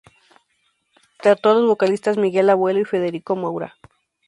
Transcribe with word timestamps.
Trató 1.21 1.49
a 1.51 1.53
los 1.53 1.67
vocalistas 1.67 2.17
Miguel 2.17 2.49
Abuelo 2.49 2.79
y 2.79 2.85
Federico 2.85 3.35
Moura. 3.35 3.75